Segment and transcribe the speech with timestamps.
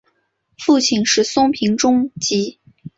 [0.57, 2.59] 父亲是松平忠吉。